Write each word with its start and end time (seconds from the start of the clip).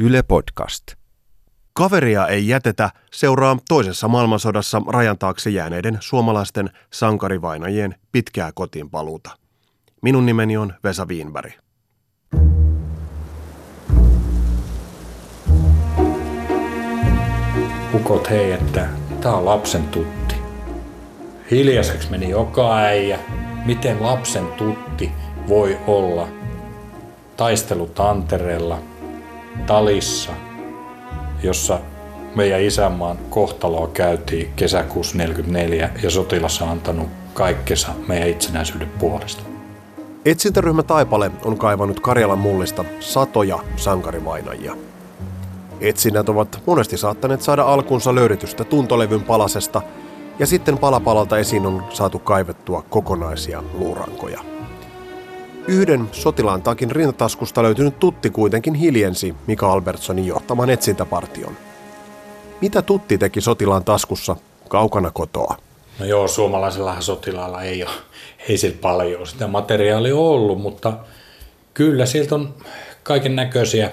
Yle 0.00 0.22
Podcast. 0.22 0.84
Kaveria 1.72 2.26
ei 2.26 2.48
jätetä 2.48 2.90
seuraa 3.12 3.56
toisessa 3.68 4.08
maailmansodassa 4.08 4.82
rajan 4.88 5.18
taakse 5.18 5.50
jääneiden 5.50 5.98
suomalaisten 6.00 6.70
sankarivainajien 6.92 7.94
pitkää 8.12 8.50
kotiin 8.54 8.90
paluuta. 8.90 9.30
Minun 10.02 10.26
nimeni 10.26 10.56
on 10.56 10.74
Vesa 10.84 11.06
Wienberg. 11.06 11.52
Ukot 17.94 18.30
hei, 18.30 18.52
että 18.52 18.88
tää 19.20 19.34
on 19.34 19.44
lapsen 19.44 19.88
tutti. 19.88 20.34
Hiljaiseksi 21.50 22.10
meni 22.10 22.30
joka 22.30 22.76
äijä. 22.76 23.18
Miten 23.64 24.02
lapsen 24.02 24.46
tutti 24.46 25.12
voi 25.48 25.78
olla 25.86 26.28
taistelutantereella, 27.36 28.78
talissa, 29.66 30.32
jossa 31.42 31.80
meidän 32.34 32.62
isänmaan 32.62 33.18
kohtaloa 33.30 33.86
käytiin 33.86 34.52
kesäkuussa 34.56 35.18
44 35.18 35.90
ja 36.02 36.10
sotilas 36.10 36.62
on 36.62 36.68
antanut 36.68 37.08
kaikkensa 37.34 37.88
meidän 38.08 38.28
itsenäisyyden 38.28 38.88
puolesta. 38.98 39.42
Etsintäryhmä 40.24 40.82
Taipale 40.82 41.30
on 41.44 41.58
kaivannut 41.58 42.00
Karjalan 42.00 42.38
mullista 42.38 42.84
satoja 43.00 43.58
sankarivainajia. 43.76 44.76
Etsinnät 45.80 46.28
ovat 46.28 46.62
monesti 46.66 46.96
saattaneet 46.96 47.42
saada 47.42 47.62
alkunsa 47.62 48.14
löydetystä 48.14 48.64
tuntolevyn 48.64 49.22
palasesta 49.22 49.82
ja 50.38 50.46
sitten 50.46 50.78
palapalalta 50.78 51.38
esiin 51.38 51.66
on 51.66 51.84
saatu 51.90 52.18
kaivettua 52.18 52.84
kokonaisia 52.90 53.62
luurankoja. 53.72 54.57
Yhden 55.68 56.08
sotilaan 56.12 56.62
takin 56.62 56.90
rintataskusta 56.90 57.62
löytynyt 57.62 57.98
tutti 57.98 58.30
kuitenkin 58.30 58.74
hiljensi 58.74 59.34
Mika 59.46 59.72
Albertsonin 59.72 60.26
johtaman 60.26 60.70
etsintäpartion. 60.70 61.56
Mitä 62.60 62.82
tutti 62.82 63.18
teki 63.18 63.40
sotilaan 63.40 63.84
taskussa 63.84 64.36
kaukana 64.68 65.10
kotoa? 65.10 65.56
No 65.98 66.06
joo, 66.06 66.28
suomalaisella 66.28 67.00
sotilaalla 67.00 67.62
ei 67.62 67.82
ole, 67.82 67.90
ei 68.48 68.58
sillä 68.58 68.76
paljon 68.80 69.26
sitä 69.26 69.46
materiaalia 69.46 70.16
ollut, 70.16 70.60
mutta 70.60 70.92
kyllä 71.74 72.06
sieltä 72.06 72.34
on 72.34 72.54
kaiken 73.02 73.36
näköisiä 73.36 73.90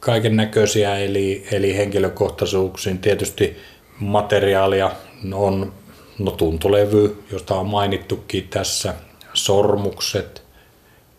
kaiken 0.00 0.36
näköisiä 0.36 0.98
eli, 0.98 1.46
eli 1.52 1.76
henkilökohtaisuuksiin. 1.76 2.98
Tietysti 2.98 3.56
materiaalia 4.00 4.90
on 5.32 5.72
no, 6.18 6.30
tuntolevy, 6.30 7.22
josta 7.32 7.54
on 7.54 7.66
mainittukin 7.66 8.48
tässä, 8.48 8.94
sormukset, 9.34 10.43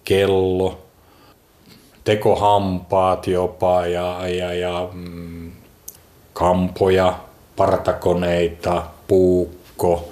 kello, 0.06 0.86
tekohampaat 2.04 3.28
jopa 3.28 3.88
ja, 3.88 4.28
ja, 4.28 4.54
ja 4.54 4.90
mm, 4.94 5.52
kampoja, 6.34 7.20
partakoneita, 7.56 8.84
puukko. 9.08 10.10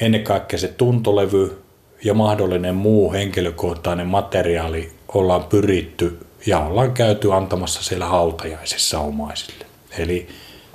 Ennen 0.00 0.24
kaikkea 0.24 0.58
se 0.58 0.68
tuntolevy 0.68 1.62
ja 2.04 2.14
mahdollinen 2.14 2.74
muu 2.74 3.12
henkilökohtainen 3.12 4.06
materiaali 4.06 4.92
ollaan 5.08 5.44
pyritty 5.44 6.26
ja 6.46 6.58
ollaan 6.58 6.92
käyty 6.92 7.32
antamassa 7.32 7.82
siellä 7.82 8.06
hautajaisissa 8.06 8.98
omaisille. 8.98 9.66
Eli 9.98 10.28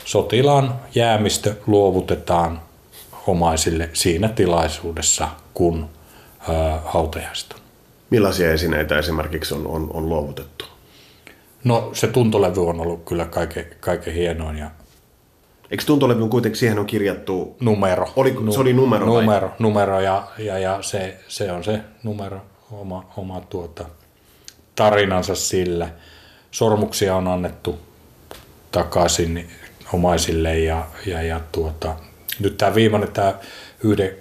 sotilaan 0.05 0.75
jäämistö 0.95 1.55
luovutetaan 1.67 2.61
omaisille 3.27 3.89
siinä 3.93 4.29
tilaisuudessa, 4.29 5.27
kun 5.53 5.89
hautajaiset 6.85 7.53
on. 7.53 7.66
Millaisia 8.09 8.53
esineitä 8.53 8.99
esimerkiksi 8.99 9.53
on, 9.53 9.67
on, 9.67 9.89
on 9.93 10.09
luovutettu? 10.09 10.65
No 11.63 11.89
se 11.93 12.07
tuntolevy 12.07 12.67
on 12.67 12.79
ollut 12.79 13.05
kyllä 13.05 13.25
kaiken, 13.25 13.65
kaiken 13.79 14.13
hienoin 14.13 14.57
ja 14.57 14.71
Eikö 15.71 15.83
tuntolevyn 15.85 16.29
kuitenkin 16.29 16.59
siihen 16.59 16.79
on 16.79 16.85
kirjattu? 16.85 17.55
Numero. 17.59 18.07
Oli, 18.15 18.35
se 18.53 18.59
oli 18.59 18.73
numero 18.73 19.05
Numero, 19.05 19.47
vai? 19.47 19.55
numero 19.59 19.99
ja, 19.99 20.23
ja, 20.37 20.57
ja 20.57 20.81
se, 20.81 21.17
se, 21.27 21.51
on 21.51 21.63
se 21.63 21.79
numero, 22.03 22.41
oma, 22.71 23.05
oma 23.17 23.41
tuota, 23.41 23.85
tarinansa 24.75 25.35
sillä. 25.35 25.89
Sormuksia 26.51 27.15
on 27.15 27.27
annettu 27.27 27.79
takaisin 28.71 29.49
omaisille 29.93 30.59
ja, 30.59 30.87
ja, 31.05 31.21
ja 31.21 31.41
tuota, 31.51 31.95
nyt 32.39 32.57
tämä 32.57 32.75
viimeinen, 32.75 33.11
tämä 33.11 33.33
yhden 33.83 34.11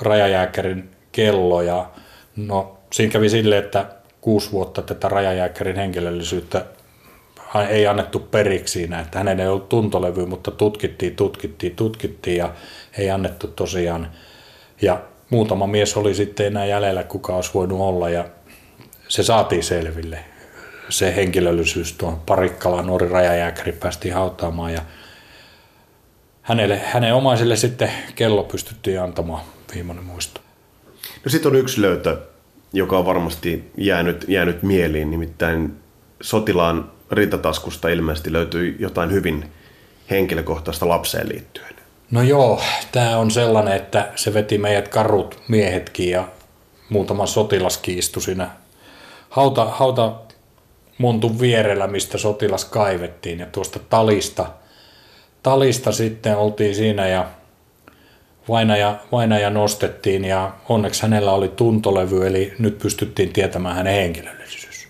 rajajääkärin 0.00 0.90
kello 1.12 1.62
ja 1.62 1.90
no 2.36 2.77
siinä 2.92 3.12
kävi 3.12 3.28
silleen, 3.28 3.64
että 3.64 3.86
kuusi 4.20 4.52
vuotta 4.52 4.82
tätä 4.82 5.08
rajajääkärin 5.08 5.76
henkilöllisyyttä 5.76 6.64
ei 7.68 7.86
annettu 7.86 8.18
periksi 8.18 8.72
siinä, 8.72 9.00
että 9.00 9.18
hänen 9.18 9.40
ei 9.40 9.48
ollut 9.48 9.68
tuntolevy, 9.68 10.26
mutta 10.26 10.50
tutkittiin, 10.50 11.16
tutkittiin, 11.16 11.76
tutkittiin 11.76 12.36
ja 12.36 12.52
ei 12.98 13.10
annettu 13.10 13.46
tosiaan. 13.46 14.10
Ja 14.82 15.00
muutama 15.30 15.66
mies 15.66 15.96
oli 15.96 16.14
sitten 16.14 16.46
enää 16.46 16.66
jäljellä, 16.66 17.02
kuka 17.02 17.36
olisi 17.36 17.50
voinut 17.54 17.80
olla 17.80 18.10
ja 18.10 18.24
se 19.08 19.22
saatiin 19.22 19.62
selville. 19.62 20.18
Se 20.88 21.16
henkilöllisyys 21.16 21.92
tuon 21.92 22.20
Parikkalan 22.26 22.86
nuori 22.86 23.08
rajajääkäri 23.08 23.72
päästiin 23.72 24.14
hautaamaan 24.14 24.72
ja 24.72 24.82
hänelle, 26.42 26.78
hänen 26.78 27.14
omaisille 27.14 27.56
sitten 27.56 27.92
kello 28.14 28.42
pystyttiin 28.42 29.00
antamaan 29.00 29.44
viimeinen 29.74 30.04
muisto. 30.04 30.40
No 31.24 31.30
sitten 31.30 31.50
on 31.52 31.58
yksi 31.58 31.82
löytö, 31.82 32.18
joka 32.72 32.98
on 32.98 33.06
varmasti 33.06 33.70
jäänyt, 33.76 34.24
jäänyt 34.28 34.62
mieliin, 34.62 35.10
nimittäin 35.10 35.74
sotilaan 36.20 36.90
rintataskusta 37.10 37.88
ilmeisesti 37.88 38.32
löytyy 38.32 38.76
jotain 38.78 39.12
hyvin 39.12 39.44
henkilökohtaista 40.10 40.88
lapseen 40.88 41.28
liittyen. 41.28 41.74
No 42.10 42.22
joo, 42.22 42.62
tämä 42.92 43.18
on 43.18 43.30
sellainen, 43.30 43.76
että 43.76 44.08
se 44.16 44.34
veti 44.34 44.58
meidät 44.58 44.88
karut 44.88 45.42
miehetkin 45.48 46.10
ja 46.10 46.28
muutama 46.88 47.26
sotilaskin 47.26 47.98
istui 47.98 48.22
siinä 48.22 48.50
hauta, 49.30 49.64
hauta 49.64 50.14
montun 50.98 51.40
vierellä, 51.40 51.86
mistä 51.86 52.18
sotilas 52.18 52.64
kaivettiin 52.64 53.38
ja 53.38 53.46
tuosta 53.46 53.78
talista, 53.90 54.46
talista 55.42 55.92
sitten 55.92 56.36
oltiin 56.36 56.74
siinä 56.74 57.08
ja 57.08 57.26
vainaja, 58.48 58.96
vainaja 59.12 59.50
nostettiin 59.50 60.24
ja 60.24 60.52
onneksi 60.68 61.02
hänellä 61.02 61.32
oli 61.32 61.48
tuntolevy, 61.48 62.26
eli 62.26 62.52
nyt 62.58 62.78
pystyttiin 62.78 63.32
tietämään 63.32 63.76
hänen 63.76 63.94
henkilöllisyys. 63.94 64.88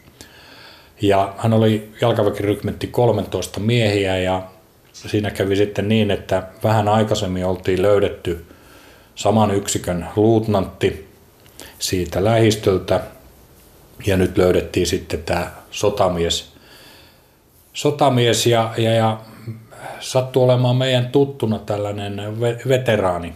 Ja 1.01 1.35
hän 1.39 1.53
oli 1.53 1.93
jalkaväkirykmentti 2.01 2.87
13 2.87 3.61
miehiä 3.61 4.19
ja 4.19 4.43
siinä 4.93 5.31
kävi 5.31 5.57
sitten 5.57 5.89
niin, 5.89 6.11
että 6.11 6.43
vähän 6.65 6.89
aikaisemmin 6.89 7.47
oltiin 7.47 7.83
löydetty 7.83 8.47
saman 9.15 9.51
yksikön 9.51 10.07
luutnantti 10.17 11.09
siitä 11.79 12.25
lähistöltä 12.25 13.01
ja 14.07 14.17
nyt 14.17 14.39
löydettiin 14.39 14.87
sitten 14.87 15.23
tämä 15.23 15.51
sotamies, 15.71 16.53
sotamies 17.73 18.47
ja, 18.47 18.75
ja, 18.77 18.95
ja 18.95 19.21
sattui 20.01 20.45
olemaan 20.45 20.77
meidän 20.77 21.09
tuttuna 21.09 21.59
tällainen 21.59 22.41
veteraani, 22.69 23.33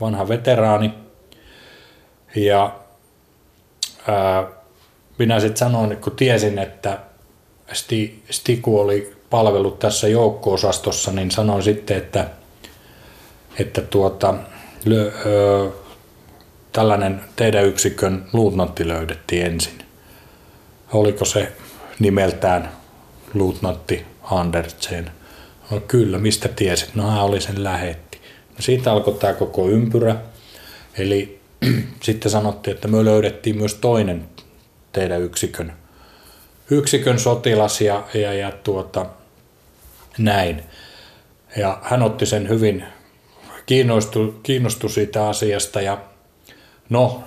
vanha 0.00 0.28
veteraani. 0.28 0.94
Ja 2.36 2.76
ää, 4.08 4.46
minä 5.18 5.40
sitten 5.40 5.56
sanoin, 5.56 5.96
kun 5.96 6.16
tiesin, 6.16 6.58
että 6.58 6.98
Sti, 7.72 8.22
Stiku 8.30 8.80
oli 8.80 9.16
palvellut 9.30 9.78
tässä 9.78 10.08
joukko-osastossa, 10.08 11.12
niin 11.12 11.30
sanoin 11.30 11.62
sitten, 11.62 11.96
että, 11.96 12.26
että 13.58 13.80
tuota, 13.80 14.34
lö, 14.84 15.12
ö, 15.26 15.70
tällainen 16.72 17.20
teidän 17.36 17.64
yksikön 17.64 18.26
luutnantti 18.32 18.88
löydettiin 18.88 19.46
ensin. 19.46 19.78
Oliko 20.92 21.24
se 21.24 21.52
nimeltään 21.98 22.72
luutnantti 23.34 24.06
Andersen? 24.22 25.10
No 25.70 25.80
kyllä, 25.80 26.18
mistä 26.18 26.48
tiesit? 26.48 26.94
No 26.94 27.10
hän 27.10 27.22
oli 27.22 27.40
sen 27.40 27.64
lähetti. 27.64 28.20
Siitä 28.60 28.92
alkoi 28.92 29.14
tämä 29.14 29.32
koko 29.32 29.68
ympyrä. 29.68 30.16
Eli 30.98 31.40
sitten 32.02 32.32
sanottiin, 32.32 32.74
että 32.74 32.88
me 32.88 33.04
löydettiin 33.04 33.56
myös 33.56 33.74
toinen 33.74 34.24
teidän 34.92 35.22
yksikön, 35.22 35.72
yksikön 36.70 37.18
sotilas 37.18 37.80
ja, 37.80 38.04
ja, 38.14 38.32
ja 38.32 38.52
tuota, 38.64 39.06
näin. 40.18 40.62
Ja 41.56 41.78
hän 41.82 42.02
otti 42.02 42.26
sen 42.26 42.48
hyvin, 42.48 42.84
kiinnostui, 43.66 44.34
kiinnostui 44.42 44.90
siitä 44.90 45.28
asiasta 45.28 45.80
ja 45.80 45.98
no, 46.88 47.22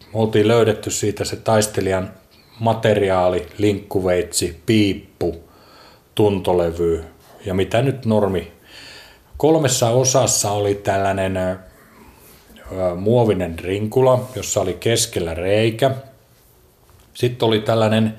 me 0.00 0.20
oltiin 0.20 0.48
löydetty 0.48 0.90
siitä 0.90 1.24
se 1.24 1.36
taistelijan 1.36 2.10
materiaali, 2.60 3.46
linkkuveitsi, 3.58 4.60
piippu, 4.66 5.44
tuntolevy 6.14 7.04
ja 7.44 7.54
mitä 7.54 7.82
nyt 7.82 8.06
normi. 8.06 8.55
Kolmessa 9.36 9.90
osassa 9.90 10.50
oli 10.50 10.74
tällainen 10.74 11.38
muovinen 12.96 13.58
rinkula, 13.58 14.28
jossa 14.34 14.60
oli 14.60 14.74
keskellä 14.74 15.34
reikä. 15.34 15.90
Sitten 17.14 17.46
oli 17.46 17.60
tällainen 17.60 18.14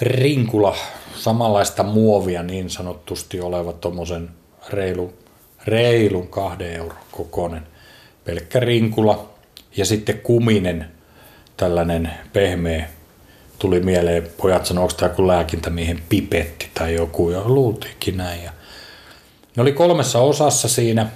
rinkula, 0.00 0.76
samanlaista 1.16 1.82
muovia 1.82 2.42
niin 2.42 2.70
sanottusti 2.70 3.40
oleva 3.40 3.72
tuommoisen 3.72 4.28
reilu, 4.68 5.14
reilun 5.64 6.28
kahden 6.28 6.72
euron 6.72 6.98
kokoinen 7.10 7.66
pelkkä 8.24 8.60
rinkula 8.60 9.28
ja 9.76 9.84
sitten 9.84 10.20
kuminen 10.20 10.90
tällainen 11.56 12.10
pehmeä 12.32 12.88
tuli 13.58 13.80
mieleen, 13.80 14.28
pojat 14.42 14.66
sanoivat, 14.66 14.90
onko 14.90 15.00
tämä 15.00 15.14
kuin 15.14 15.28
lääkintämiehen 15.28 16.02
pipetti 16.08 16.70
tai 16.74 16.94
joku, 16.94 17.30
ja 17.30 17.42
luultiinkin 17.44 18.16
näin. 18.16 18.42
Ja 18.42 18.52
ne 19.56 19.62
oli 19.62 19.72
kolmessa 19.72 20.18
osassa 20.18 20.68
siinä, 20.68 21.08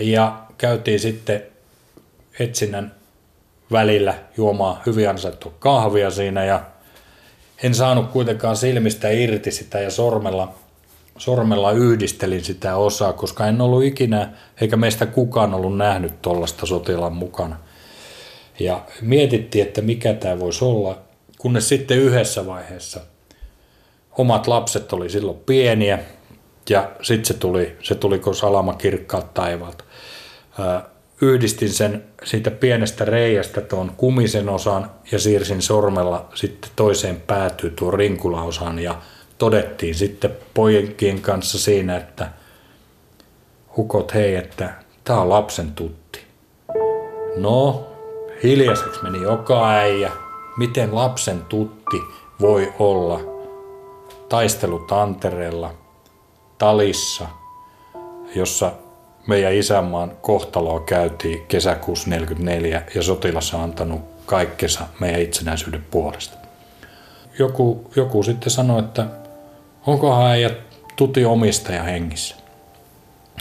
ja 0.00 0.42
käytiin 0.58 1.00
sitten 1.00 1.42
etsinnän 2.38 2.94
välillä 3.72 4.14
juomaan 4.36 4.76
hyvin 4.86 5.08
ansaittua 5.08 5.52
kahvia 5.58 6.10
siinä, 6.10 6.44
ja 6.44 6.60
en 7.62 7.74
saanut 7.74 8.10
kuitenkaan 8.10 8.56
silmistä 8.56 9.08
irti 9.10 9.50
sitä, 9.50 9.80
ja 9.80 9.90
sormella, 9.90 10.54
sormella 11.18 11.72
yhdistelin 11.72 12.44
sitä 12.44 12.76
osaa, 12.76 13.12
koska 13.12 13.46
en 13.46 13.60
ollut 13.60 13.84
ikinä, 13.84 14.30
eikä 14.60 14.76
meistä 14.76 15.06
kukaan 15.06 15.54
ollut 15.54 15.76
nähnyt 15.76 16.22
tuollaista 16.22 16.66
sotilaan 16.66 17.12
mukana. 17.12 17.56
Ja 18.60 18.80
mietittiin, 19.00 19.66
että 19.66 19.82
mikä 19.82 20.14
tämä 20.14 20.40
voisi 20.40 20.64
olla, 20.64 20.98
kunnes 21.38 21.68
sitten 21.68 21.98
yhdessä 21.98 22.46
vaiheessa 22.46 23.00
omat 24.18 24.46
lapset 24.46 24.92
oli 24.92 25.10
silloin 25.10 25.38
pieniä 25.38 25.98
ja 26.70 26.90
sitten 27.02 27.24
se 27.24 27.34
tuli, 27.34 27.76
se 27.82 27.94
tuli 27.94 28.18
kuin 28.18 28.34
salama 28.34 28.74
kirkkaat 28.74 29.34
taivalta. 29.34 29.84
Yhdistin 31.20 31.70
sen 31.70 32.04
siitä 32.24 32.50
pienestä 32.50 33.04
reiästä 33.04 33.60
tuon 33.60 33.92
kumisen 33.96 34.48
osan 34.48 34.90
ja 35.12 35.18
siirsin 35.18 35.62
sormella 35.62 36.28
sitten 36.34 36.70
toiseen 36.76 37.20
päätyy 37.26 37.70
tuon 37.70 37.94
rinkulaosan 37.94 38.78
ja 38.78 38.98
todettiin 39.38 39.94
sitten 39.94 40.30
pojenkien 40.54 41.20
kanssa 41.20 41.58
siinä, 41.58 41.96
että 41.96 42.28
hukot 43.76 44.14
hei, 44.14 44.36
että 44.36 44.74
tämä 45.04 45.20
on 45.20 45.28
lapsen 45.28 45.72
tutti. 45.72 46.20
No, 47.36 47.86
hiljaiseksi 48.42 49.02
meni 49.02 49.22
joka 49.22 49.68
äijä 49.68 50.12
miten 50.56 50.94
lapsen 50.94 51.44
tutti 51.44 52.02
voi 52.40 52.72
olla 52.78 53.20
taistelutantereella, 54.28 55.74
talissa, 56.62 57.26
jossa 58.34 58.72
meidän 59.26 59.54
isänmaan 59.54 60.12
kohtaloa 60.20 60.80
käytiin 60.80 61.46
kesäkuussa 61.48 62.10
44 62.10 62.82
ja 62.94 63.02
sotilas 63.02 63.54
on 63.54 63.60
antanut 63.60 64.00
kaikkensa 64.26 64.80
meidän 65.00 65.20
itsenäisyyden 65.20 65.84
puolesta. 65.90 66.36
Joku, 67.38 67.90
joku 67.96 68.22
sitten 68.22 68.50
sanoi, 68.50 68.78
että 68.78 69.06
onkohan 69.86 70.30
äijä 70.30 70.50
tuti 70.96 71.24
omistaja 71.24 71.82
hengissä. 71.82 72.34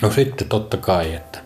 No 0.02 0.12
sitten 0.12 0.48
totta 0.50 0.78
kai, 0.78 1.14
että 1.14 1.40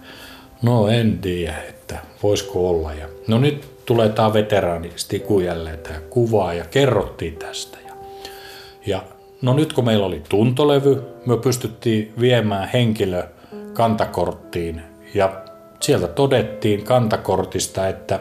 no 0.61 0.87
en 0.87 1.19
tiedä, 1.19 1.57
että 1.69 1.99
voisiko 2.23 2.69
olla. 2.69 2.93
Ja, 2.93 3.07
no 3.27 3.39
nyt 3.39 3.85
tulee 3.85 4.09
tämä 4.09 4.33
veteraani 4.33 4.91
Stiku 4.95 5.39
jälleen 5.39 5.79
tämä 5.79 5.99
kuva 6.09 6.53
ja 6.53 6.65
kerrottiin 6.65 7.35
tästä. 7.35 7.77
Ja, 7.87 7.93
ja 8.85 9.14
no 9.41 9.53
nyt 9.53 9.73
kun 9.73 9.85
meillä 9.85 10.05
oli 10.05 10.23
tuntolevy, 10.29 11.03
me 11.25 11.37
pystyttiin 11.37 12.13
viemään 12.19 12.69
henkilö 12.73 13.23
kantakorttiin 13.73 14.81
ja 15.13 15.41
sieltä 15.79 16.07
todettiin 16.07 16.83
kantakortista, 16.83 17.87
että 17.87 18.19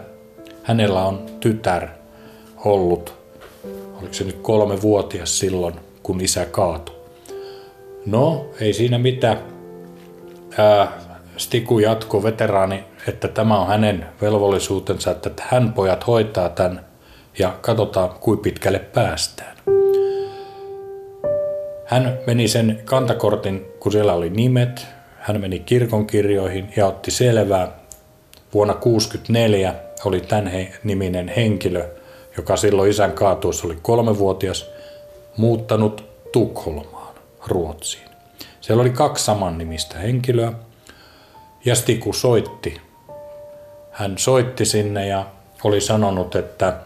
hänellä 0.62 1.04
on 1.04 1.26
tytär 1.40 1.88
ollut, 2.64 3.14
oliko 3.98 4.14
se 4.14 4.24
nyt 4.24 4.38
kolme 4.42 4.82
vuotias 4.82 5.38
silloin, 5.38 5.74
kun 6.02 6.20
isä 6.20 6.46
kaatui. 6.46 6.94
No, 8.06 8.46
ei 8.60 8.72
siinä 8.72 8.98
mitään. 8.98 9.38
Ää, 10.58 10.92
Stiku 11.36 11.78
jatko 11.78 12.22
veteraani 12.22 12.84
että 13.08 13.28
tämä 13.28 13.58
on 13.58 13.66
hänen 13.66 14.06
velvollisuutensa, 14.22 15.10
että 15.10 15.30
hän 15.40 15.72
pojat 15.72 16.06
hoitaa 16.06 16.48
tämän 16.48 16.84
ja 17.38 17.58
katsotaan, 17.60 18.10
kuinka 18.10 18.42
pitkälle 18.42 18.78
päästään. 18.78 19.53
Hän 21.86 22.18
meni 22.26 22.48
sen 22.48 22.82
kantakortin, 22.84 23.66
kun 23.80 23.92
siellä 23.92 24.14
oli 24.14 24.30
nimet, 24.30 24.86
hän 25.18 25.40
meni 25.40 25.58
kirkonkirjoihin 25.58 26.72
ja 26.76 26.86
otti 26.86 27.10
selvää. 27.10 27.68
Vuonna 28.54 28.74
1964 28.74 29.74
oli 30.04 30.20
tämän 30.20 30.52
niminen 30.84 31.28
henkilö, 31.28 31.88
joka 32.36 32.56
silloin 32.56 32.90
isän 32.90 33.12
kaatuessa 33.12 33.66
oli 33.66 33.78
kolmevuotias, 33.82 34.70
muuttanut 35.36 36.04
Tukholmaan, 36.32 37.14
Ruotsiin. 37.46 38.08
Siellä 38.60 38.80
oli 38.80 38.90
kaksi 38.90 39.24
saman 39.24 39.58
nimistä 39.58 39.98
henkilöä, 39.98 40.52
ja 41.64 41.74
Stiku 41.74 42.12
soitti 42.12 42.80
hän 43.94 44.18
soitti 44.18 44.64
sinne 44.64 45.06
ja 45.06 45.26
oli 45.64 45.80
sanonut, 45.80 46.34
että 46.34 46.76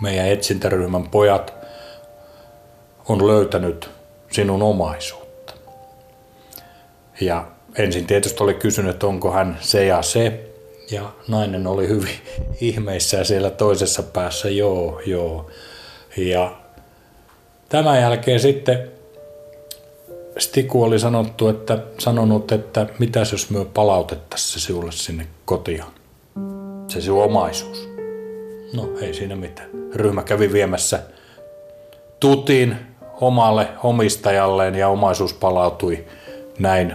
meidän 0.00 0.28
etsintäryhmän 0.28 1.08
pojat 1.08 1.54
on 3.10 3.26
löytänyt 3.26 3.90
sinun 4.30 4.62
omaisuutta. 4.62 5.52
Ja 7.20 7.46
ensin 7.78 8.06
tietysti 8.06 8.42
oli 8.42 8.54
kysynyt, 8.54 8.90
että 8.90 9.06
onko 9.06 9.30
hän 9.30 9.58
se 9.60 9.86
ja 9.86 10.02
se. 10.02 10.46
Ja 10.90 11.12
nainen 11.28 11.66
oli 11.66 11.88
hyvin 11.88 12.18
ihmeissä 12.60 13.24
siellä 13.24 13.50
toisessa 13.50 14.02
päässä, 14.02 14.48
joo, 14.48 15.00
joo. 15.06 15.50
Ja 16.16 16.56
tämän 17.68 18.00
jälkeen 18.00 18.40
sitten 18.40 18.90
Stiku 20.38 20.82
oli 20.82 20.98
sanottu, 20.98 21.48
että, 21.48 21.78
sanonut, 21.98 22.52
että 22.52 22.86
mitäs 22.98 23.32
jos 23.32 23.50
me 23.50 23.64
palautettaisiin 23.64 24.60
se 24.60 24.66
sinulle 24.66 24.92
sinne 24.92 25.26
kotiin. 25.44 25.84
Se 26.88 27.00
sinun 27.00 27.24
omaisuus. 27.24 27.88
No 28.72 28.88
ei 29.00 29.14
siinä 29.14 29.36
mitään. 29.36 29.70
Ryhmä 29.94 30.22
kävi 30.22 30.52
viemässä 30.52 31.02
tutin 32.20 32.89
omalle 33.20 33.68
omistajalleen 33.82 34.74
ja 34.74 34.88
omaisuus 34.88 35.34
palautui 35.34 36.04
näin 36.58 36.94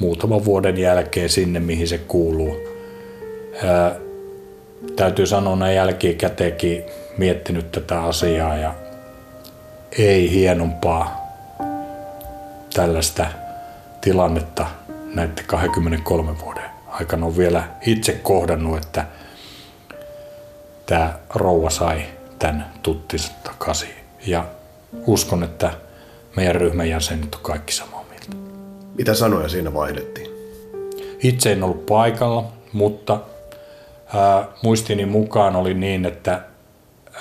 muutaman 0.00 0.44
vuoden 0.44 0.78
jälkeen 0.78 1.28
sinne, 1.28 1.60
mihin 1.60 1.88
se 1.88 1.98
kuuluu. 1.98 2.56
Ää, 3.64 3.94
täytyy 4.96 5.26
sanoa 5.26 5.56
näin 5.56 5.76
jälkikäteenkin 5.76 6.84
miettinyt 7.18 7.72
tätä 7.72 8.02
asiaa 8.02 8.56
ja 8.56 8.74
ei 9.98 10.30
hienompaa 10.30 11.26
tällaista 12.74 13.26
tilannetta 14.00 14.66
näiden 15.14 15.44
23 15.46 16.40
vuoden 16.40 16.76
aikana 16.88 17.26
on 17.26 17.36
vielä 17.36 17.64
itse 17.86 18.12
kohdannut, 18.12 18.78
että 18.78 19.06
tämä 20.86 21.18
rouva 21.34 21.70
sai 21.70 22.02
tämän 22.38 22.72
tuttinsa 22.82 23.32
takaisin. 23.44 23.94
Ja 24.26 24.44
uskon, 25.06 25.42
että 25.42 25.70
meidän 26.36 26.54
ryhmän 26.54 26.88
jäsenet 26.88 27.34
on 27.34 27.40
kaikki 27.42 27.72
samaa 27.72 28.04
mieltä. 28.10 28.26
Mitä 28.98 29.14
sanoja 29.14 29.48
siinä 29.48 29.74
vaihdettiin? 29.74 30.30
Itse 31.22 31.52
en 31.52 31.62
ollut 31.62 31.86
paikalla, 31.86 32.44
mutta 32.72 33.20
ää, 34.14 34.48
muistini 34.62 35.06
mukaan 35.06 35.56
oli 35.56 35.74
niin, 35.74 36.06
että 36.06 36.42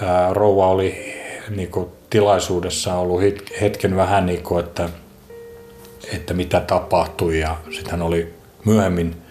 ää, 0.02 0.34
rouva 0.34 0.68
oli 0.68 1.16
niin 1.56 1.72
kuin, 1.72 1.90
tilaisuudessa 2.10 2.96
ollut 2.96 3.22
hetken 3.62 3.96
vähän 3.96 4.26
niin 4.26 4.44
kuin, 4.44 4.66
että– 4.66 4.90
että 6.14 6.34
mitä 6.34 6.60
tapahtui 6.60 7.40
ja 7.40 7.58
sitten 7.72 8.02
oli 8.02 8.34
myöhemmin 8.66 9.22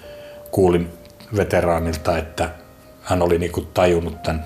kuulin 0.51 0.89
veteraanilta, 1.37 2.19
että 2.19 2.51
hän 3.03 3.23
oli 3.23 3.39
niinku 3.39 3.61
tajunnut 3.61 4.23
tämän. 4.23 4.45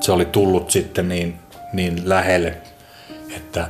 Se 0.00 0.12
oli 0.12 0.24
tullut 0.24 0.70
sitten 0.70 1.08
niin, 1.08 1.38
niin 1.72 2.02
lähelle, 2.04 2.56
että 3.36 3.68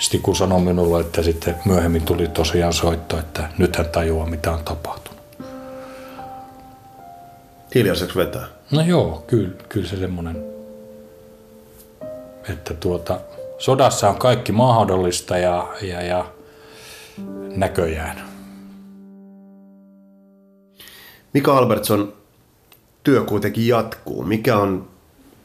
Stiku 0.00 0.34
sanoi 0.34 0.60
minulle, 0.60 1.00
että 1.00 1.22
sitten 1.22 1.56
myöhemmin 1.64 2.02
tuli 2.02 2.28
tosiaan 2.28 2.72
soitto, 2.72 3.18
että 3.18 3.48
nyt 3.58 3.76
hän 3.76 3.88
tajuaa, 3.88 4.26
mitä 4.26 4.52
on 4.52 4.64
tapahtunut. 4.64 5.20
Hiljaiseksi 7.74 8.16
vetää? 8.16 8.46
No 8.70 8.80
joo, 8.80 9.24
kyllä, 9.26 9.50
kyllä 9.68 9.88
se 9.88 9.96
semmoinen, 9.96 10.44
että 12.48 12.74
tuota, 12.74 13.20
sodassa 13.58 14.08
on 14.08 14.18
kaikki 14.18 14.52
mahdollista 14.52 15.38
ja, 15.38 15.68
ja, 15.82 16.02
ja 16.02 16.24
näköjään. 17.56 18.22
Mika 21.32 21.58
Albertson, 21.58 22.12
työ 23.02 23.24
kuitenkin 23.24 23.68
jatkuu. 23.68 24.22
Mikä 24.22 24.58
on 24.58 24.88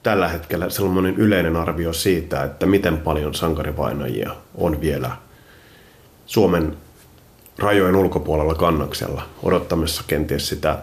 tällä 0.05 0.27
hetkellä 0.27 0.69
sellainen 0.69 1.15
yleinen 1.15 1.55
arvio 1.55 1.93
siitä, 1.93 2.43
että 2.43 2.65
miten 2.65 2.97
paljon 2.97 3.35
sankarivainajia 3.35 4.35
on 4.55 4.81
vielä 4.81 5.11
Suomen 6.25 6.77
rajojen 7.59 7.95
ulkopuolella 7.95 8.55
kannaksella 8.55 9.25
odottamassa 9.43 10.03
kenties 10.07 10.49
sitä 10.49 10.77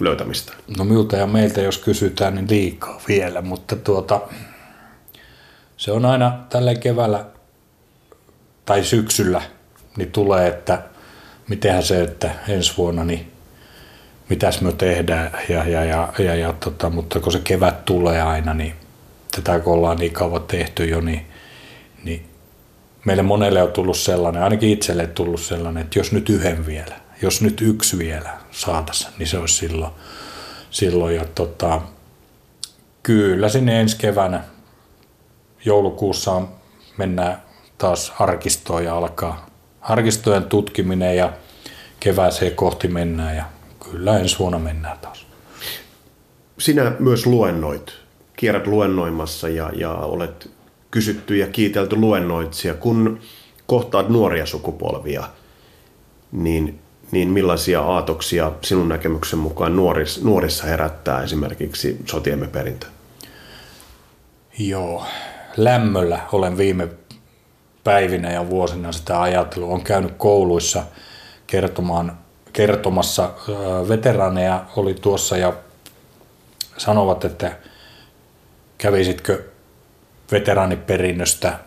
löytämistä? 0.00 0.52
No 0.78 0.84
miltä 0.84 1.16
ja 1.16 1.26
meiltä 1.26 1.60
jos 1.60 1.78
kysytään, 1.78 2.34
niin 2.34 2.50
liikaa 2.50 3.00
vielä, 3.08 3.42
mutta 3.42 3.76
tuota, 3.76 4.20
se 5.76 5.92
on 5.92 6.04
aina 6.04 6.38
tällä 6.48 6.74
keväällä 6.74 7.24
tai 8.64 8.84
syksyllä, 8.84 9.42
niin 9.96 10.12
tulee, 10.12 10.48
että 10.48 10.82
mitenhän 11.48 11.82
se, 11.82 12.02
että 12.02 12.30
ensi 12.48 12.76
vuonna, 12.76 13.04
niin 13.04 13.31
mitäs 14.28 14.60
me 14.60 14.72
tehdään, 14.72 15.30
ja, 15.48 15.68
ja, 15.68 15.84
ja, 15.84 16.12
ja, 16.18 16.34
ja 16.34 16.52
tota, 16.52 16.90
mutta 16.90 17.20
kun 17.20 17.32
se 17.32 17.40
kevät 17.44 17.84
tulee 17.84 18.22
aina, 18.22 18.54
niin 18.54 18.74
tätä 19.36 19.60
kun 19.60 19.72
ollaan 19.72 19.96
niin 19.96 20.12
kauan 20.12 20.42
tehty 20.42 20.84
jo, 20.84 21.00
niin, 21.00 21.26
niin 22.04 22.26
meille 23.04 23.22
monelle 23.22 23.62
on 23.62 23.72
tullut 23.72 23.96
sellainen, 23.96 24.42
ainakin 24.42 24.70
itselle 24.70 25.06
tullut 25.06 25.40
sellainen, 25.40 25.82
että 25.82 25.98
jos 25.98 26.12
nyt 26.12 26.28
yhden 26.28 26.66
vielä, 26.66 26.96
jos 27.22 27.42
nyt 27.42 27.60
yksi 27.60 27.98
vielä 27.98 28.30
saatas, 28.50 29.08
niin 29.18 29.26
se 29.26 29.38
olisi 29.38 29.54
silloin. 29.54 29.92
silloin 30.70 31.16
ja 31.16 31.24
tota, 31.34 31.80
kyllä 33.02 33.48
sinne 33.48 33.80
ensi 33.80 33.96
keväänä 33.96 34.44
joulukuussa 35.64 36.42
mennään 36.96 37.42
taas 37.78 38.12
arkistoon 38.18 38.84
ja 38.84 38.96
alkaa 38.96 39.46
arkistojen 39.80 40.44
tutkiminen 40.44 41.16
ja 41.16 41.32
kevääseen 42.00 42.54
kohti 42.54 42.88
mennään 42.88 43.36
ja 43.36 43.44
kyllä 43.92 44.18
ensi 44.18 44.38
vuonna 44.38 44.58
mennään 44.58 44.98
taas. 44.98 45.26
Sinä 46.58 46.92
myös 46.98 47.26
luennoit, 47.26 47.92
kierrät 48.36 48.66
luennoimassa 48.66 49.48
ja, 49.48 49.70
ja 49.74 49.92
olet 49.92 50.50
kysytty 50.90 51.36
ja 51.36 51.46
kiitelty 51.46 51.96
luennoitsija. 51.96 52.74
Kun 52.74 53.20
kohtaat 53.66 54.08
nuoria 54.08 54.46
sukupolvia, 54.46 55.24
niin, 56.32 56.78
niin 57.10 57.28
millaisia 57.28 57.80
aatoksia 57.80 58.52
sinun 58.62 58.88
näkemyksen 58.88 59.38
mukaan 59.38 59.76
nuoris, 59.76 60.24
nuorissa 60.24 60.66
herättää 60.66 61.22
esimerkiksi 61.22 61.98
sotiemme 62.06 62.46
perintö? 62.46 62.86
Joo, 64.58 65.06
lämmöllä 65.56 66.20
olen 66.32 66.58
viime 66.58 66.88
päivinä 67.84 68.32
ja 68.32 68.50
vuosina 68.50 68.92
sitä 68.92 69.22
ajatellut. 69.22 69.70
Olen 69.70 69.84
käynyt 69.84 70.12
kouluissa 70.16 70.82
kertomaan, 71.46 72.18
kertomassa. 72.52 73.30
Veteraaneja 73.88 74.64
oli 74.76 74.94
tuossa 74.94 75.36
ja 75.36 75.52
sanovat, 76.78 77.24
että 77.24 77.56
kävisitkö 78.78 79.44
veteraaniperinnöstä 80.32 81.58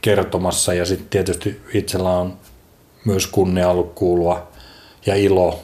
kertomassa 0.00 0.74
ja 0.74 0.84
sitten 0.84 1.08
tietysti 1.08 1.62
itsellä 1.74 2.10
on 2.10 2.38
myös 3.04 3.26
kunnia 3.26 3.68
ollut 3.68 3.92
kuulua 3.94 4.48
ja 5.06 5.14
ilo 5.14 5.60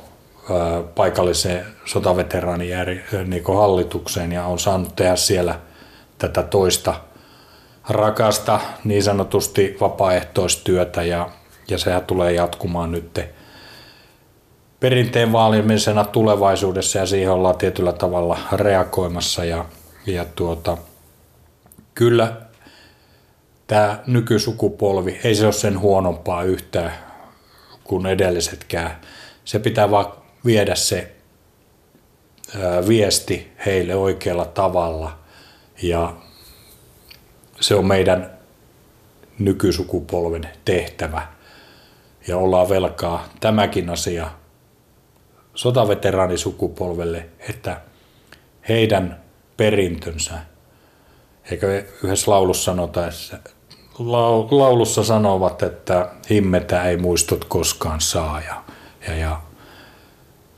paikalliseen 0.95 1.67
sotaveteraanijärj 1.85 2.99
niin 3.27 3.45
hallitukseen 3.57 4.33
ja 4.33 4.47
on 4.47 4.59
saanut 4.59 4.97
tehdä 4.97 5.17
siellä 5.17 5.61
tätä 6.19 6.43
toista 6.43 6.95
rakasta 7.89 8.61
niin 8.85 9.03
sanotusti 9.03 9.77
vapaaehtoistyötä 9.81 11.03
ja, 11.03 11.31
ja 11.69 11.79
sehän 11.79 12.05
tulee 12.05 12.33
jatkumaan 12.33 12.93
nyt 12.93 13.21
perinteen 14.85 15.33
vaalimisena 15.33 16.05
tulevaisuudessa 16.05 16.99
ja 16.99 17.07
siihen 17.07 17.33
ollaan 17.33 17.59
tietyllä 17.59 17.93
tavalla 17.93 18.39
reagoimassa 18.53 19.45
ja, 19.45 19.65
ja 20.07 20.25
tuota, 20.25 20.79
kyllä 21.95 22.37
tämä 23.67 23.99
nykysukupolvi, 24.07 25.21
ei 25.25 25.35
se 25.35 25.45
ole 25.45 25.53
sen 25.53 25.81
huonompaa 25.81 26.43
yhtään 26.43 26.93
kuin 27.85 28.07
edellisetkään. 28.07 29.01
Se 29.45 29.59
pitää 29.59 29.91
vaan 29.91 30.13
viedä 30.45 30.75
se 30.75 31.13
viesti 32.89 33.53
heille 33.67 33.95
oikealla 33.95 34.45
tavalla 34.45 35.19
ja 35.83 36.17
se 37.61 37.75
on 37.75 37.87
meidän 37.87 38.31
nykysukupolven 39.39 40.49
tehtävä 40.65 41.27
ja 42.29 42.37
ollaan 42.37 42.69
velkaa 42.69 43.29
tämäkin 43.41 43.91
asia 43.91 44.31
sotaveteraanisukupolvelle, 45.55 47.27
että 47.49 47.81
heidän 48.69 49.21
perintönsä, 49.57 50.35
eikö 51.51 51.85
yhdessä 52.03 52.31
laulussa 52.31 52.65
sanota, 52.65 53.01
laulussa 54.51 55.05
sanovat, 55.05 55.63
että 55.63 56.11
himmetä 56.31 56.83
ei 56.83 56.97
muistot 56.97 57.45
koskaan 57.45 58.01
saa 58.01 58.41
ja, 58.41 58.65
ja, 59.09 59.17
ja 59.17 59.41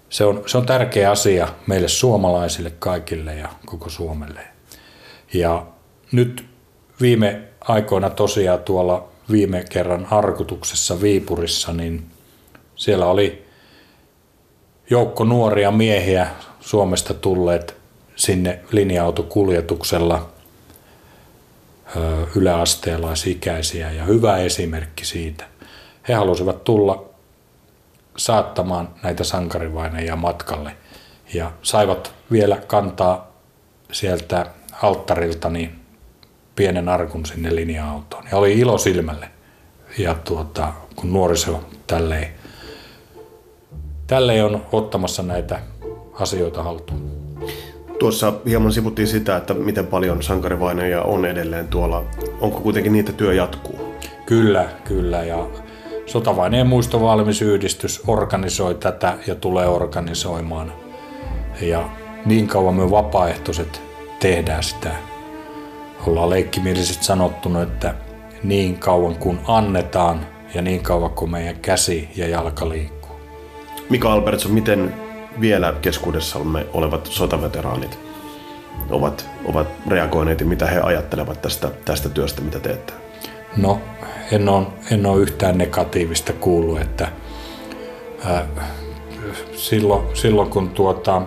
se, 0.09 0.25
on, 0.25 0.43
se 0.47 0.59
on 0.59 0.67
tärkeä 0.67 1.11
asia 1.11 1.49
meille 1.67 1.89
suomalaisille 1.89 2.71
kaikille 2.71 3.35
ja 3.35 3.49
koko 3.67 3.91
Suomelle. 3.91 4.41
Ja 5.33 5.67
nyt 6.13 6.47
viime 7.01 7.43
aikoina 7.61 8.11
tosiaan 8.11 8.63
tuolla 8.63 9.09
viime 9.31 9.65
kerran 9.71 10.07
arkutuksessa 10.11 11.01
Viipurissa, 11.01 11.73
niin 11.73 12.07
siellä 12.77 13.07
oli 13.07 13.46
joukko 14.91 15.25
nuoria 15.25 15.71
miehiä 15.71 16.27
Suomesta 16.61 17.15
tulleet 17.15 17.77
sinne 18.17 18.61
linja-autokuljetuksella 18.71 20.29
yläasteelaisikäisiä 22.35 23.93
ja 23.93 24.05
hyvä 24.05 24.37
esimerkki 24.37 25.05
siitä. 25.05 25.45
He 26.09 26.15
halusivat 26.15 26.65
tulla 26.65 27.05
saattamaan 28.17 28.89
näitä 29.03 29.25
sankarivaineja 29.25 30.17
matkalle 30.17 30.77
ja 31.35 31.53
saivat 31.63 32.15
vielä 32.33 32.57
kantaa 32.57 33.33
sieltä 33.93 34.47
alttarilta 34.83 35.51
niin 35.51 35.81
pienen 36.57 36.89
arkun 36.89 37.27
sinne 37.27 37.55
linja-autoon. 37.55 38.25
Ja 38.31 38.39
oli 38.39 38.59
ilo 38.59 38.79
silmälle. 38.79 39.29
Ja 39.99 40.15
tuota, 40.15 40.73
kun 40.97 41.13
nuoriso 41.13 41.65
tälleen, 41.87 42.35
tälleen 44.07 44.45
on 44.45 44.63
ottamassa 44.73 45.23
näitä 45.23 45.59
asioita 46.13 46.63
haltuun. 46.63 47.27
Tuossa 47.99 48.33
hieman 48.47 48.73
sivuttiin 48.73 49.09
sitä, 49.09 49.37
että 49.37 49.55
miten 49.55 49.87
paljon 49.87 50.23
sankarivaineja 50.23 51.03
on 51.03 51.25
edelleen 51.25 51.69
tuolla. 51.69 52.05
Onko 52.41 52.61
kuitenkin 52.61 52.93
niitä 52.93 53.13
työ 53.13 53.35
jatkuu? 53.35 53.95
Kyllä, 54.27 54.69
kyllä. 54.85 55.25
Ja 55.25 55.47
Sotavaineen 56.07 56.67
muistovalmisyhdistys 56.67 58.03
organisoi 58.07 58.75
tätä 58.75 59.19
ja 59.27 59.35
tulee 59.35 59.67
organisoimaan. 59.67 60.73
Ja 61.61 61.89
niin 62.27 62.47
kauan 62.49 62.75
me 62.75 62.91
vapaaehtoiset 62.91 63.83
tehdään 64.21 64.63
sitä 64.63 64.91
ollaan 66.07 66.31
leikkimielisesti 66.31 67.05
sanottuna, 67.05 67.63
että 67.63 67.95
niin 68.43 68.79
kauan 68.79 69.17
kuin 69.17 69.39
annetaan 69.47 70.27
ja 70.55 70.63
niin 70.63 70.83
kauan 70.83 71.11
kuin 71.11 71.31
meidän 71.31 71.57
käsi 71.57 72.09
ja 72.17 72.29
jalka 72.29 72.69
liikkuu. 72.69 72.96
Mika 73.91 74.13
Albertson, 74.13 74.53
miten 74.53 74.95
vielä 75.41 75.75
keskuudessamme 75.83 76.67
olevat 76.73 77.07
sotaveteraanit 77.07 77.99
ovat, 78.91 79.29
ovat 79.45 79.69
reagoineet 79.89 80.41
ja 80.41 80.47
mitä 80.47 80.67
he 80.67 80.81
ajattelevat 80.81 81.43
tästä, 81.43 81.71
tästä 81.85 82.09
työstä, 82.09 82.43
mitä 82.43 82.61
teette? 82.61 82.93
No, 83.57 83.81
en 84.33 84.49
ole, 84.49 84.67
en 84.91 85.07
ole 85.07 85.21
yhtään 85.21 85.59
negatiivista 85.59 86.33
kuullut, 86.33 86.81
että 86.81 87.09
ää, 88.25 88.47
silloin, 89.53 90.17
silloin 90.17 90.51
kun 90.51 90.71
tuota, 90.71 91.23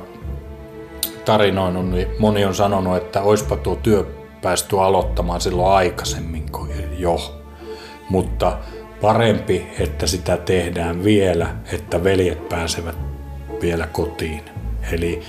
tarinoinut, 1.25 1.89
niin 1.89 2.07
moni 2.19 2.45
on 2.45 2.55
sanonut, 2.55 2.97
että 2.97 3.21
oispa 3.21 3.55
tuo 3.55 3.75
työ 3.75 4.05
päästy 4.41 4.79
aloittamaan 4.79 5.41
silloin 5.41 5.73
aikaisemmin 5.73 6.45
jo. 6.97 7.17
Mutta 8.09 8.57
parempi, 9.01 9.68
että 9.79 10.08
sitä 10.08 10.38
tehdään 10.38 11.03
vielä, 11.03 11.56
että 11.74 12.03
veljet 12.03 12.50
pääsevät 12.50 12.96
vielä 13.62 13.88
kotiin. 13.88 14.41
Eli 14.91 15.22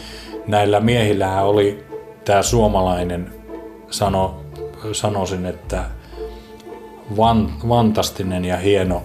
näillä 0.47 0.81
miehillä 0.81 1.43
oli 1.43 1.85
tämä 2.25 2.43
suomalainen, 2.43 3.33
sano, 3.91 4.45
sanoisin, 4.93 5.47
että 5.47 5.85
van, 7.17 7.53
vantastinen 7.69 8.45
ja 8.45 8.57
hieno 8.57 9.03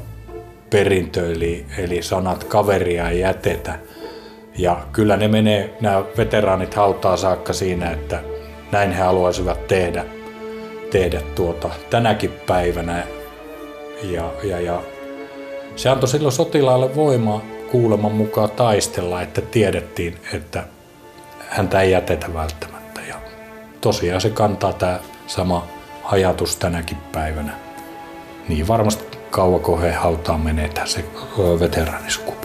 perintö, 0.70 1.32
eli, 1.32 1.66
eli 1.78 2.02
sanat 2.02 2.44
kaveria 2.44 3.10
ei 3.10 3.20
jätetä. 3.20 3.80
Ja 4.58 4.78
kyllä 4.92 5.18
ne 5.18 5.28
menee, 5.28 5.78
nämä 5.82 6.04
veteraanit 6.18 6.74
hautaa 6.74 7.18
saakka 7.18 7.54
siinä, 7.54 7.92
että 7.92 8.24
näin 8.72 8.92
he 8.92 9.04
haluaisivat 9.04 9.68
tehdä, 9.68 10.06
tehdä 10.92 11.22
tuota 11.36 11.70
tänäkin 11.90 12.32
päivänä. 12.48 13.04
Ja, 14.12 14.32
ja, 14.44 14.60
ja 14.60 14.82
se 15.76 15.90
antoi 15.90 16.10
silloin 16.10 16.32
sotilaalle 16.32 16.96
voimaa 16.96 17.42
kuuleman 17.72 18.12
mukaan 18.12 18.52
taistella, 18.52 19.22
että 19.22 19.42
tiedettiin, 19.42 20.18
että 20.34 20.64
häntä 21.50 21.82
ei 21.82 21.92
jätetä 21.92 22.34
välttämättä. 22.34 23.02
Ja 23.02 23.16
tosiaan 23.82 24.22
se 24.22 24.30
kantaa 24.30 24.74
tämä 24.74 25.00
sama 25.28 25.68
ajatus 26.04 26.56
tänäkin 26.56 26.98
päivänä. 27.12 27.54
Niin 28.48 28.68
varmasti 28.68 29.18
kauan 29.30 29.82
he 29.82 29.92
hautaan 29.92 30.42
menetä 30.42 30.86
se 30.86 31.06
veteraanisukupolvi. 31.60 32.45